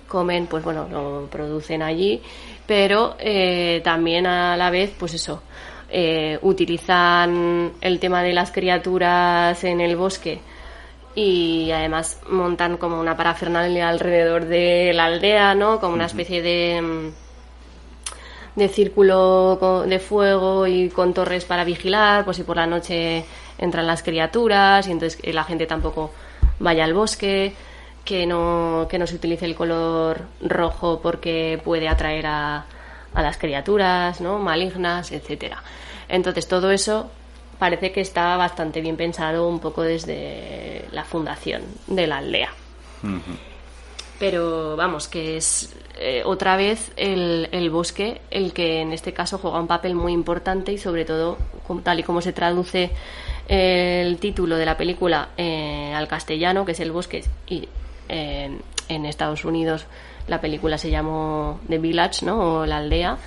comen, 0.07 0.47
pues 0.47 0.63
bueno, 0.63 0.87
lo 0.89 1.27
producen 1.31 1.81
allí, 1.81 2.21
pero 2.67 3.15
eh, 3.17 3.79
también 3.83 4.27
a 4.27 4.57
la 4.57 4.69
vez, 4.69 4.93
pues 4.99 5.13
eso, 5.13 5.41
eh, 5.89 6.37
utilizan 6.41 7.71
el 7.79 7.99
tema 7.99 8.21
de 8.21 8.33
las 8.33 8.51
criaturas 8.51 9.63
en 9.63 9.79
el 9.79 9.95
bosque 9.95 10.41
y 11.15 11.71
además 11.71 12.19
montan 12.29 12.77
como 12.77 12.99
una 12.99 13.17
parafernalia 13.17 13.89
alrededor 13.89 14.45
de 14.45 14.91
la 14.93 15.05
aldea, 15.05 15.55
¿no? 15.55 15.79
Como 15.79 15.93
una 15.93 16.05
especie 16.05 16.41
de 16.41 16.81
mm, 16.81 17.11
de 18.55 18.67
círculo 18.67 19.85
de 19.87 19.99
fuego 19.99 20.67
y 20.67 20.89
con 20.89 21.13
torres 21.13 21.45
para 21.45 21.63
vigilar, 21.63 22.25
pues 22.25 22.37
si 22.37 22.43
por 22.43 22.57
la 22.57 22.67
noche 22.67 23.25
entran 23.57 23.87
las 23.87 24.03
criaturas 24.03 24.87
y 24.87 24.91
entonces 24.91 25.19
la 25.33 25.43
gente 25.43 25.65
tampoco 25.65 26.11
vaya 26.59 26.83
al 26.83 26.93
bosque, 26.93 27.53
que 28.03 28.25
no, 28.25 28.87
que 28.89 28.97
no 28.99 29.07
se 29.07 29.15
utilice 29.15 29.45
el 29.45 29.55
color 29.55 30.23
rojo 30.41 30.99
porque 31.01 31.61
puede 31.63 31.87
atraer 31.87 32.25
a, 32.27 32.65
a 33.13 33.21
las 33.21 33.37
criaturas, 33.37 34.19
¿no? 34.21 34.39
malignas, 34.39 35.11
etcétera. 35.11 35.63
Entonces 36.09 36.47
todo 36.47 36.71
eso 36.71 37.09
parece 37.61 37.91
que 37.91 38.01
está 38.01 38.35
bastante 38.37 38.81
bien 38.81 38.97
pensado 38.97 39.47
un 39.47 39.59
poco 39.59 39.83
desde 39.83 40.85
la 40.91 41.03
fundación 41.03 41.61
de 41.85 42.07
la 42.07 42.17
aldea. 42.17 42.51
Pero 44.17 44.75
vamos, 44.75 45.07
que 45.07 45.37
es 45.37 45.71
eh, 45.99 46.23
otra 46.25 46.57
vez 46.57 46.91
el, 46.95 47.49
el, 47.51 47.69
bosque 47.69 48.19
el 48.31 48.51
que 48.51 48.81
en 48.81 48.93
este 48.93 49.13
caso 49.13 49.37
juega 49.37 49.59
un 49.59 49.67
papel 49.67 49.93
muy 49.93 50.11
importante 50.11 50.73
y 50.73 50.79
sobre 50.79 51.05
todo, 51.05 51.37
tal 51.83 51.99
y 51.99 52.03
como 52.03 52.21
se 52.21 52.33
traduce 52.33 52.89
el 53.47 54.17
título 54.17 54.55
de 54.55 54.65
la 54.65 54.75
película 54.75 55.29
eh, 55.37 55.93
al 55.95 56.07
castellano, 56.07 56.65
que 56.65 56.71
es 56.71 56.79
el 56.79 56.91
bosque, 56.91 57.23
y 57.45 57.69
eh, 58.09 58.57
en 58.89 59.05
Estados 59.05 59.45
Unidos 59.45 59.85
la 60.31 60.39
película 60.39 60.77
se 60.77 60.89
llamó 60.89 61.59
The 61.67 61.77
Village, 61.77 62.25
¿no? 62.25 62.61
O 62.61 62.65
la 62.65 62.77
aldea, 62.77 63.17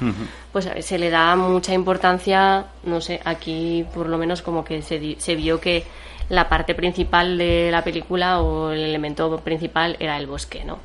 pues 0.51 0.69
se 0.81 0.99
le 0.99 1.11
da 1.11 1.37
mucha 1.37 1.75
importancia, 1.75 2.65
no 2.83 3.03
sé, 3.03 3.21
aquí 3.25 3.85
por 3.95 4.09
lo 4.09 4.17
menos 4.17 4.41
como 4.41 4.65
que 4.65 4.81
se, 4.81 5.17
se 5.19 5.37
vio 5.37 5.61
que 5.61 5.85
la 6.31 6.49
parte 6.49 6.75
principal 6.75 7.37
de 7.37 7.69
la 7.71 7.85
película 7.85 8.41
o 8.41 8.71
el 8.71 8.81
elemento 8.81 9.37
principal 9.41 9.99
era 10.01 10.17
el 10.17 10.27
bosque, 10.27 10.65
¿no? 10.65 10.79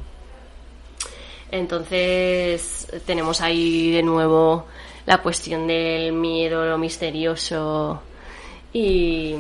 Entonces 1.52 2.88
tenemos 3.06 3.40
ahí 3.40 3.92
de 3.92 4.04
nuevo 4.04 4.66
la 5.06 5.20
cuestión 5.20 5.68
del 5.68 6.12
miedo, 6.12 6.66
lo 6.66 6.78
misterioso 6.78 8.02
y, 8.74 9.36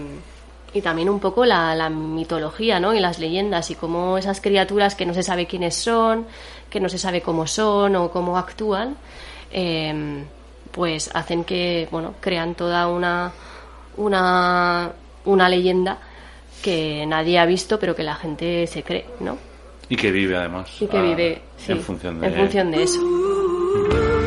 y 0.73 0.81
también 0.81 1.09
un 1.09 1.19
poco 1.19 1.45
la, 1.45 1.75
la, 1.75 1.89
mitología 1.89 2.79
¿no? 2.79 2.93
y 2.93 2.99
las 2.99 3.19
leyendas 3.19 3.71
y 3.71 3.75
cómo 3.75 4.17
esas 4.17 4.41
criaturas 4.41 4.95
que 4.95 5.05
no 5.05 5.13
se 5.13 5.23
sabe 5.23 5.47
quiénes 5.47 5.75
son, 5.75 6.25
que 6.69 6.79
no 6.79 6.89
se 6.89 6.97
sabe 6.97 7.21
cómo 7.21 7.47
son 7.47 7.95
o 7.95 8.11
cómo 8.11 8.37
actúan, 8.37 8.95
eh, 9.51 10.23
pues 10.71 11.09
hacen 11.13 11.43
que, 11.43 11.87
bueno, 11.91 12.13
crean 12.19 12.55
toda 12.55 12.87
una, 12.87 13.31
una, 13.97 14.91
una 15.25 15.49
leyenda 15.49 15.97
que 16.61 17.05
nadie 17.07 17.39
ha 17.39 17.45
visto 17.45 17.79
pero 17.79 17.95
que 17.95 18.03
la 18.03 18.15
gente 18.15 18.67
se 18.67 18.83
cree, 18.83 19.05
¿no? 19.19 19.37
Y 19.89 19.95
que 19.95 20.11
vive 20.11 20.37
además. 20.37 20.69
Y 20.79 20.85
que 20.85 21.01
vive, 21.01 21.41
sí, 21.57 21.71
en 21.71 21.81
función 21.81 22.21
de, 22.21 22.27
en 22.27 22.35
función 22.35 22.71
de 22.71 22.83
eso. 22.83 24.18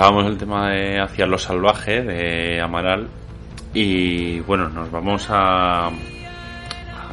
Escuchábamos 0.00 0.32
el 0.32 0.38
tema 0.38 0.70
de 0.70 0.98
Hacia 0.98 1.26
lo 1.26 1.36
salvaje 1.36 2.00
de 2.00 2.58
Amaral 2.58 3.06
y 3.74 4.40
bueno, 4.40 4.70
nos 4.70 4.90
vamos 4.90 5.26
a, 5.28 5.90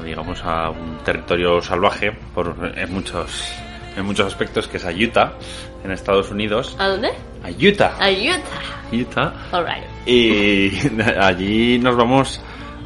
digamos 0.02 0.42
a 0.42 0.70
un 0.70 0.98
territorio 1.04 1.62
salvaje 1.62 2.14
por 2.34 2.56
en 2.78 2.94
muchos 2.94 3.52
en 3.98 4.06
muchos 4.06 4.28
aspectos 4.28 4.70
que 4.70 4.78
es 4.78 4.86
a 4.86 4.92
Utah 4.92 5.34
en 5.84 5.92
Estados 5.92 6.32
Unidos. 6.32 6.78
¿A 6.80 6.88
dónde? 6.88 7.10
A 7.44 7.50
Utah. 7.50 7.98
A 8.00 8.10
Utah. 8.10 8.94
Utah. 8.94 9.34
All 9.52 9.66
right. 9.66 10.08
Y 10.08 10.72
allí 11.20 11.80
nos 11.80 11.98
vamos 11.98 12.42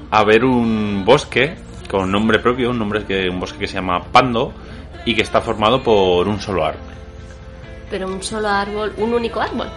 a 0.10 0.24
ver 0.24 0.44
un 0.44 1.06
bosque 1.06 1.58
con 1.88 2.12
nombre 2.12 2.40
propio, 2.40 2.72
un 2.72 2.80
nombre 2.80 3.04
que 3.04 3.30
un 3.30 3.40
bosque 3.40 3.60
que 3.60 3.68
se 3.68 3.76
llama 3.76 4.02
Pando 4.12 4.52
y 5.06 5.14
que 5.14 5.22
está 5.22 5.42
formado 5.42 5.84
por 5.84 6.28
un 6.28 6.42
solo 6.42 6.66
árbol. 6.66 6.90
Pero 7.92 8.08
un 8.08 8.24
solo 8.24 8.48
árbol, 8.48 8.94
un 8.98 9.14
único 9.14 9.40
árbol. 9.40 9.68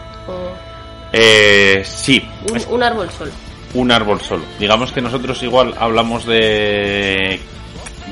Eh, 1.12 1.82
sí. 1.84 2.26
Un, 2.70 2.82
árbol 2.82 3.08
solo. 3.10 3.30
Un 3.74 3.90
árbol 3.90 4.20
solo. 4.20 4.44
Digamos 4.58 4.92
que 4.92 5.00
nosotros 5.00 5.42
igual 5.42 5.74
hablamos 5.78 6.26
de, 6.26 7.40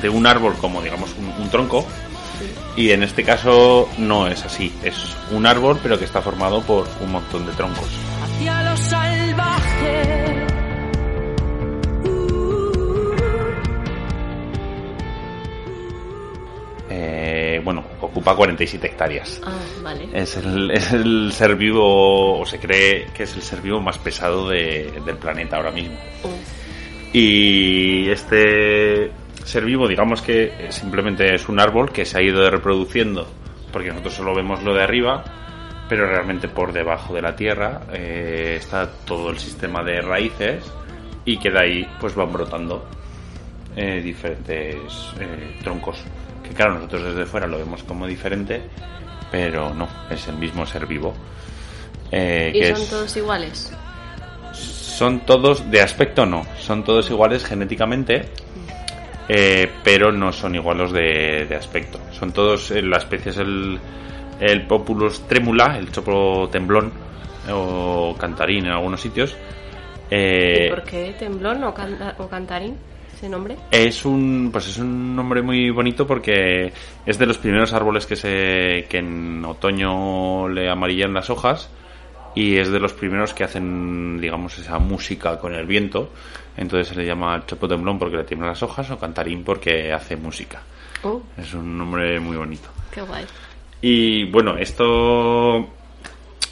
de 0.01 0.09
un 0.09 0.27
árbol 0.27 0.55
como, 0.61 0.83
digamos, 0.83 1.11
un, 1.39 1.49
tronco. 1.51 1.87
Y 2.77 2.91
en 2.91 3.03
este 3.03 3.23
caso 3.25 3.89
no 3.99 4.29
es 4.29 4.45
así. 4.45 4.73
Es 4.83 5.17
un 5.31 5.47
árbol, 5.47 5.79
pero 5.83 5.99
que 5.99 6.05
está 6.05 6.23
formado 6.23 6.63
por 6.63 6.87
un 7.01 7.13
montón 7.13 7.45
de 7.47 7.53
troncos. 7.53 7.89
Hacia 8.25 8.63
ocupa 18.01 18.35
47 18.35 18.87
hectáreas. 18.87 19.41
Ah, 19.45 19.59
vale. 19.83 20.09
Es 20.13 20.37
el, 20.37 20.71
es 20.71 20.93
el 20.93 21.33
ser 21.33 21.57
vivo, 21.57 22.39
o 22.41 22.45
se 22.47 22.59
cree 22.59 23.07
que 23.15 23.23
es 23.25 23.35
el 23.37 23.43
ser 23.43 23.61
vivo 23.61 23.81
más 23.81 23.99
pesado 23.99 24.49
de- 24.49 24.93
del 25.05 25.17
planeta 25.17 25.57
ahora 25.57 25.71
mismo. 25.71 25.97
Oh, 26.25 26.31
Y 27.13 28.09
este 28.11 29.11
ser 29.45 29.65
vivo, 29.65 29.89
digamos 29.89 30.23
que 30.23 30.67
simplemente 30.71 31.35
es 31.35 31.49
un 31.49 31.61
árbol 31.61 31.91
que 31.93 32.05
se 32.05 32.19
ha 32.19 32.23
ido 32.23 32.49
reproduciendo, 32.51 33.27
porque 33.73 33.89
nosotros 33.89 34.15
solo 34.15 34.35
vemos 34.35 34.63
lo 34.63 34.75
de 34.75 34.83
arriba, 34.83 35.25
pero 35.89 36.07
realmente 36.07 36.49
por 36.49 36.73
debajo 36.73 37.13
de 37.13 37.23
la 37.23 37.35
tierra 37.37 37.83
eh, 37.93 38.55
está 38.59 38.91
todo 39.05 39.31
el 39.31 39.39
sistema 39.39 39.83
de 39.83 40.01
raíces 40.01 40.65
y 41.25 41.37
que 41.39 41.51
de 41.51 41.59
ahí 41.61 41.87
pues 42.01 42.15
van 42.15 42.33
brotando 42.33 42.87
eh, 43.77 44.01
diferentes 44.03 44.77
eh, 45.21 45.59
troncos. 45.63 46.03
Que 46.53 46.57
claro, 46.57 46.75
nosotros 46.75 47.03
desde 47.03 47.25
fuera 47.25 47.47
lo 47.47 47.57
vemos 47.57 47.83
como 47.83 48.07
diferente, 48.07 48.61
pero 49.31 49.73
no, 49.73 49.89
es 50.11 50.29
el 50.29 50.37
mismo 50.37 50.67
ser 50.67 50.85
vivo. 50.87 51.15
Eh, 52.11 52.53
¿Y 52.55 52.59
que 52.61 52.73
son 52.75 52.83
es- 52.83 52.91
todos 52.91 53.17
iguales? 53.17 53.73
son 54.53 55.21
todos, 55.21 55.71
de 55.71 55.81
aspecto 55.81 56.27
no, 56.27 56.45
son 56.61 56.85
todos 56.85 57.09
iguales 57.11 57.43
genéticamente, 57.47 58.29
eh, 59.29 59.71
pero 59.83 60.13
no 60.13 60.31
son 60.31 60.55
iguales 60.55 60.93
de, 60.93 61.47
de 61.49 61.57
aspecto. 61.57 61.99
Son 62.13 62.33
todos, 62.33 62.71
eh, 62.71 62.83
la 62.83 62.99
especie 62.99 63.31
es 63.31 63.39
el, 63.39 63.79
el 64.39 64.67
Populus 64.67 65.27
tremula, 65.27 65.79
el 65.79 65.91
chopo 65.91 66.49
temblón, 66.53 66.93
o 67.51 68.15
cantarín 68.19 68.67
en 68.67 68.73
algunos 68.73 69.01
sitios. 69.01 69.35
Eh, 70.11 70.67
¿Y 70.67 70.71
por 70.71 70.83
qué 70.85 71.15
temblón 71.19 71.65
o, 71.65 71.73
canta- 71.73 72.15
o 72.19 72.29
cantarín? 72.29 72.77
¿Ese 73.23 73.29
nombre? 73.29 73.57
es 73.71 74.05
un 74.05 74.51
pues 74.51 74.67
es 74.67 74.79
un 74.79 75.15
nombre 75.15 75.43
muy 75.43 75.71
bonito 75.71 76.09
porque 76.09 76.73
es 77.07 77.19
de 77.21 77.27
los 77.27 77.39
primeros 77.39 77.73
árboles 77.73 78.05
que 78.05 78.17
se 78.17 78.85
que 78.89 78.99
en 78.99 79.45
otoño 79.45 80.49
le 80.49 80.69
amarillan 80.69 81.15
las 81.15 81.31
hojas 81.31 81.71
y 82.35 82.57
es 82.57 82.73
de 82.73 82.81
los 82.81 82.93
primeros 82.95 83.33
que 83.33 83.45
hacen 83.45 84.21
digamos 84.21 84.59
esa 84.59 84.81
música 84.81 85.39
con 85.39 85.55
el 85.55 85.67
viento. 85.67 86.11
Entonces 86.57 86.89
se 86.89 86.97
le 86.97 87.07
llama 87.07 87.45
chopo 87.47 87.69
temblón 87.69 87.97
porque 87.97 88.17
le 88.17 88.25
tiemblan 88.25 88.51
las 88.51 88.63
hojas 88.65 88.91
o 88.91 88.99
cantarín 88.99 89.45
porque 89.45 89.93
hace 89.93 90.17
música. 90.17 90.61
Oh, 91.05 91.23
es 91.39 91.55
un 91.55 91.79
nombre 91.79 92.19
muy 92.19 92.37
bonito. 92.37 92.71
Qué 92.91 93.03
guay. 93.03 93.25
y 93.81 94.25
bueno, 94.33 94.57
esto 94.57 95.69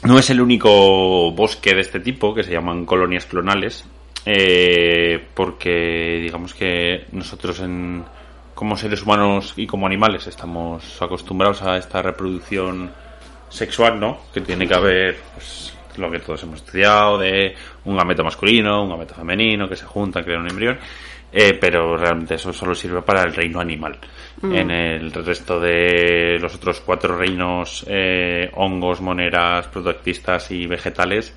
no 0.03 0.17
es 0.17 0.29
el 0.29 0.39
único 0.39 1.33
bosque 1.33 1.75
de 1.75 1.81
este 1.81 1.99
tipo, 1.99 2.33
que 2.33 2.43
se 2.43 2.53
llaman 2.53 2.85
colonias 2.85 3.25
clonales, 3.25 3.85
eh, 4.25 5.23
porque 5.33 6.19
digamos 6.21 6.53
que 6.53 7.05
nosotros 7.11 7.59
en, 7.59 8.03
como 8.53 8.77
seres 8.77 9.01
humanos 9.03 9.53
y 9.57 9.65
como 9.65 9.87
animales 9.87 10.27
estamos 10.27 11.01
acostumbrados 11.01 11.61
a 11.63 11.77
esta 11.77 12.01
reproducción 12.01 12.91
sexual, 13.49 13.99
¿no? 13.99 14.19
Que 14.33 14.41
tiene 14.41 14.67
que 14.67 14.73
haber 14.73 15.17
pues, 15.33 15.73
lo 15.97 16.09
que 16.11 16.19
todos 16.19 16.43
hemos 16.43 16.59
estudiado 16.59 17.17
de 17.17 17.55
un 17.85 17.97
gameto 17.97 18.23
masculino, 18.23 18.83
un 18.83 18.89
gameto 18.89 19.13
femenino, 19.13 19.67
que 19.67 19.75
se 19.75 19.85
juntan, 19.85 20.23
crean 20.23 20.41
un 20.41 20.49
embrión. 20.49 20.77
Eh, 21.33 21.57
pero 21.59 21.95
realmente 21.95 22.35
eso 22.35 22.51
solo 22.51 22.75
sirve 22.75 23.01
para 23.03 23.23
el 23.23 23.33
reino 23.33 23.61
animal. 23.61 23.97
En 24.43 24.69
el 24.69 25.11
resto 25.13 25.59
de 25.59 26.37
los 26.41 26.55
otros 26.55 26.81
cuatro 26.81 27.15
reinos, 27.15 27.85
eh, 27.87 28.49
hongos, 28.55 28.99
moneras, 28.99 29.67
protoactistas 29.67 30.51
y 30.51 30.65
vegetales, 30.65 31.33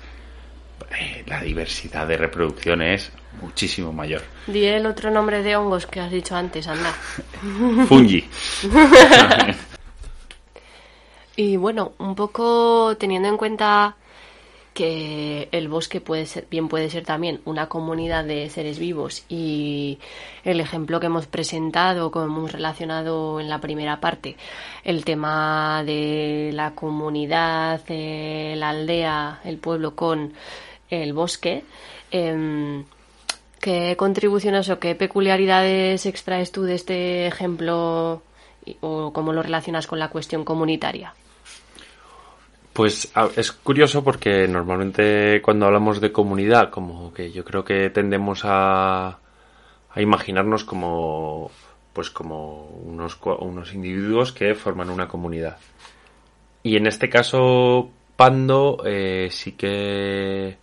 eh, 0.99 1.23
la 1.27 1.41
diversidad 1.41 2.07
de 2.07 2.17
reproducción 2.17 2.81
es 2.81 3.11
muchísimo 3.41 3.91
mayor. 3.91 4.21
Di 4.47 4.65
el 4.65 4.85
otro 4.85 5.11
nombre 5.11 5.43
de 5.43 5.55
hongos 5.55 5.85
que 5.85 5.99
has 5.99 6.11
dicho 6.11 6.35
antes, 6.35 6.67
anda. 6.67 6.91
Fungi. 7.87 8.23
Y 11.37 11.57
bueno, 11.57 11.93
un 11.97 12.15
poco 12.15 12.95
teniendo 12.97 13.27
en 13.27 13.35
cuenta 13.35 13.97
que 14.73 15.47
el 15.51 15.69
bosque 15.69 16.01
puede 16.01 16.25
ser, 16.25 16.47
bien 16.49 16.67
puede 16.67 16.89
ser 16.89 17.05
también 17.05 17.41
una 17.45 17.67
comunidad 17.67 18.25
de 18.25 18.49
seres 18.49 18.77
vivos 18.77 19.23
y 19.29 19.99
el 20.43 20.59
ejemplo 20.59 20.99
que 20.99 21.05
hemos 21.05 21.27
presentado, 21.27 22.11
como 22.11 22.25
hemos 22.25 22.51
relacionado 22.51 23.39
en 23.39 23.49
la 23.49 23.59
primera 23.59 24.01
parte, 24.01 24.35
el 24.83 25.05
tema 25.05 25.81
de 25.85 26.51
la 26.53 26.71
comunidad, 26.75 27.81
eh, 27.87 28.55
la 28.57 28.69
aldea, 28.69 29.39
el 29.45 29.57
pueblo 29.57 29.95
con 29.95 30.33
el 30.89 31.13
bosque, 31.13 31.63
em, 32.11 32.85
¿qué 33.59 33.95
contribuciones 33.97 34.69
o 34.69 34.79
qué 34.79 34.95
peculiaridades 34.95 36.05
extraes 36.05 36.51
tú 36.51 36.63
de 36.63 36.75
este 36.75 37.27
ejemplo 37.27 38.21
o 38.81 39.13
cómo 39.13 39.33
lo 39.33 39.43
relacionas 39.43 39.87
con 39.87 39.99
la 39.99 40.09
cuestión 40.09 40.43
comunitaria? 40.43 41.13
Pues 42.73 43.09
es 43.37 43.51
curioso 43.53 44.03
porque 44.03 44.47
normalmente 44.49 45.41
cuando 45.41 45.65
hablamos 45.65 46.01
de 46.01 46.11
comunidad, 46.11 46.69
como 46.71 47.13
que 47.13 47.31
yo 47.31 47.45
creo 47.45 47.63
que 47.63 47.89
tendemos 47.89 48.41
a, 48.43 49.17
a 49.91 50.01
imaginarnos 50.01 50.65
como 50.65 51.51
pues 51.93 52.09
como 52.09 52.65
unos, 52.83 53.17
unos 53.39 53.73
individuos 53.73 54.33
que 54.33 54.53
forman 54.53 54.89
una 54.89 55.07
comunidad. 55.07 55.57
Y 56.61 56.75
en 56.75 56.87
este 56.87 57.09
caso, 57.09 57.89
Pando 58.17 58.81
eh, 58.85 59.29
sí 59.31 59.53
que 59.53 60.57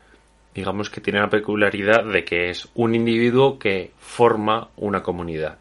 digamos 0.55 0.91
que 0.91 1.01
tiene 1.01 1.21
la 1.21 1.31
peculiaridad 1.31 2.05
de 2.05 2.25
que 2.25 2.51
es 2.51 2.69
un 2.75 2.95
individuo 2.95 3.59
que 3.59 3.93
forma 3.99 4.69
una 4.77 5.03
comunidad. 5.03 5.59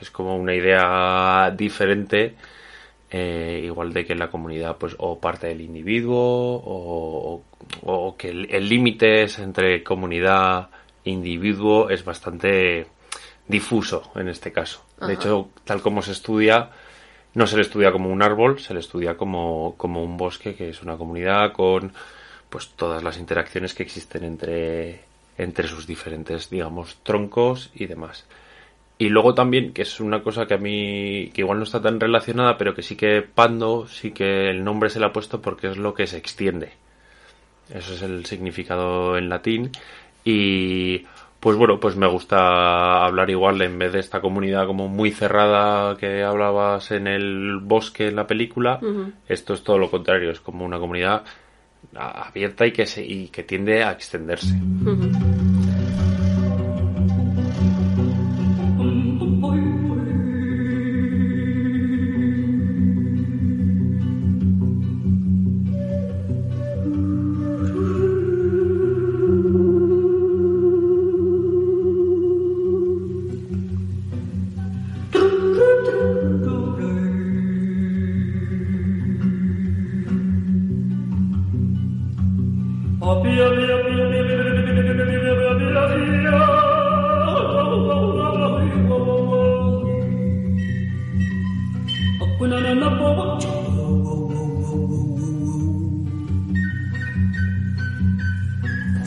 Es 0.00 0.10
como 0.10 0.36
una 0.36 0.54
idea 0.54 1.50
diferente 1.56 2.34
eh, 3.10 3.60
igual 3.64 3.92
de 3.92 4.04
que 4.06 4.14
la 4.14 4.28
comunidad 4.30 4.76
pues 4.78 4.94
o 4.98 5.18
parte 5.20 5.48
del 5.48 5.60
individuo 5.60 6.16
o, 6.18 7.34
o- 7.34 7.42
o 8.08 8.16
que 8.16 8.28
el 8.30 8.48
el 8.50 8.68
límite 8.68 9.22
es 9.24 9.38
entre 9.38 9.82
comunidad 9.82 10.70
e 11.04 11.10
individuo 11.10 11.90
es 11.90 12.04
bastante 12.04 12.86
difuso 13.48 14.12
en 14.14 14.28
este 14.28 14.52
caso. 14.52 14.84
De 15.00 15.14
hecho, 15.14 15.48
tal 15.64 15.82
como 15.82 16.02
se 16.02 16.12
estudia, 16.12 16.70
no 17.34 17.46
se 17.46 17.56
le 17.56 17.62
estudia 17.62 17.90
como 17.92 18.10
un 18.10 18.22
árbol, 18.22 18.58
se 18.60 18.74
le 18.74 18.80
estudia 18.80 19.16
como, 19.16 19.74
como 19.76 20.02
un 20.04 20.16
bosque, 20.16 20.54
que 20.54 20.68
es 20.70 20.82
una 20.82 20.96
comunidad 20.96 21.52
con 21.52 21.92
pues 22.50 22.70
todas 22.70 23.02
las 23.02 23.16
interacciones 23.16 23.74
que 23.74 23.82
existen 23.82 24.24
entre, 24.24 25.00
entre 25.38 25.68
sus 25.68 25.86
diferentes, 25.86 26.50
digamos, 26.50 26.98
troncos 27.02 27.70
y 27.74 27.86
demás. 27.86 28.26
Y 28.98 29.08
luego 29.08 29.32
también, 29.32 29.72
que 29.72 29.82
es 29.82 29.98
una 30.00 30.22
cosa 30.22 30.46
que 30.46 30.54
a 30.54 30.58
mí, 30.58 31.30
que 31.32 31.40
igual 31.40 31.56
no 31.56 31.64
está 31.64 31.80
tan 31.80 31.98
relacionada, 31.98 32.58
pero 32.58 32.74
que 32.74 32.82
sí 32.82 32.96
que 32.96 33.22
Pando, 33.22 33.86
sí 33.86 34.10
que 34.10 34.50
el 34.50 34.62
nombre 34.62 34.90
se 34.90 35.00
le 35.00 35.06
ha 35.06 35.12
puesto 35.12 35.40
porque 35.40 35.68
es 35.68 35.78
lo 35.78 35.94
que 35.94 36.06
se 36.06 36.18
extiende. 36.18 36.72
Eso 37.72 37.94
es 37.94 38.02
el 38.02 38.26
significado 38.26 39.16
en 39.16 39.30
latín. 39.30 39.70
Y 40.22 41.06
pues 41.40 41.56
bueno, 41.56 41.80
pues 41.80 41.96
me 41.96 42.06
gusta 42.06 43.06
hablar 43.06 43.30
igual 43.30 43.62
en 43.62 43.78
vez 43.78 43.92
de 43.94 44.00
esta 44.00 44.20
comunidad 44.20 44.66
como 44.66 44.88
muy 44.88 45.12
cerrada 45.12 45.96
que 45.96 46.22
hablabas 46.22 46.90
en 46.90 47.06
el 47.06 47.58
bosque 47.62 48.08
en 48.08 48.16
la 48.16 48.26
película. 48.26 48.80
Esto 49.26 49.54
es 49.54 49.64
todo 49.64 49.78
lo 49.78 49.90
contrario, 49.90 50.30
es 50.30 50.40
como 50.40 50.66
una 50.66 50.78
comunidad 50.78 51.24
abierta 51.94 52.66
y 52.66 52.72
que, 52.72 52.86
se, 52.86 53.04
y 53.04 53.28
que 53.28 53.42
tiende 53.42 53.82
a 53.82 53.92
extenderse. 53.92 54.54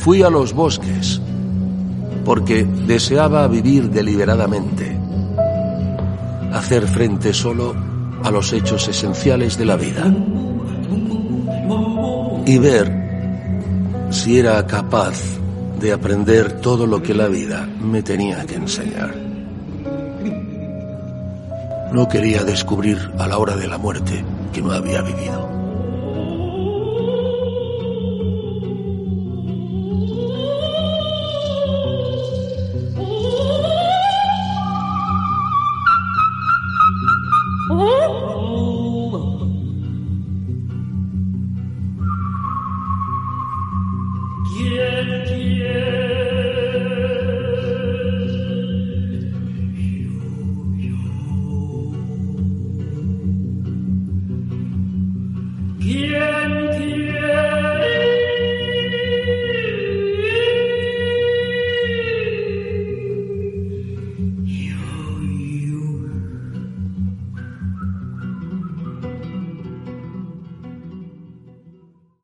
Fui 0.04 0.22
a 0.22 0.30
los 0.30 0.52
bosques 0.52 1.22
porque 2.26 2.66
deseaba 2.66 3.48
vivir 3.48 3.90
deliberadamente, 3.90 4.98
hacer 6.52 6.90
frente 6.90 7.34
solo 7.34 7.74
a 8.22 8.30
los 8.30 8.52
hechos 8.52 8.86
esenciales 8.90 9.58
de 9.58 9.66
la 9.66 9.78
vida 9.78 10.14
y 12.46 12.58
ver 12.58 14.10
si 14.10 14.40
era 14.40 14.68
capaz 14.68 15.18
de 15.80 15.94
aprender 15.94 16.60
todo 16.60 16.86
lo 16.86 17.02
que 17.02 17.14
la 17.14 17.30
vida 17.30 17.66
me 17.66 18.04
tenía 18.04 18.46
que 18.46 18.56
enseñar. 18.56 19.16
No 21.94 22.10
quería 22.10 22.44
descubrir 22.44 22.98
a 23.18 23.26
la 23.26 23.38
hora 23.38 23.56
de 23.56 23.68
la 23.70 23.78
muerte 23.78 24.26
que 24.52 24.62
no 24.62 24.74
había 24.74 25.02
vivido. 25.02 25.53